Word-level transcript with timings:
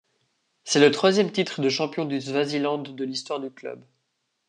C'est 0.63 0.79
le 0.79 0.89
troisième 0.89 1.31
titre 1.31 1.61
de 1.61 1.69
champion 1.69 2.05
du 2.05 2.19
Swaziland 2.19 2.79
de 2.79 3.03
l'histoire 3.03 3.39
du 3.39 3.51
club. 3.51 3.85